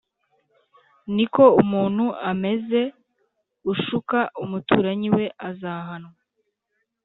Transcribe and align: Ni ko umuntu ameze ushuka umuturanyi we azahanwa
Ni 1.15 1.25
ko 1.33 1.43
umuntu 1.63 2.05
ameze 2.31 2.81
ushuka 3.71 4.19
umuturanyi 4.43 5.09
we 5.15 5.25
azahanwa 5.49 6.15